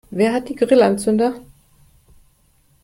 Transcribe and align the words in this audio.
Wer 0.09 0.33
hat 0.33 0.49
die 0.49 0.55
Grillanzünder? 0.55 1.39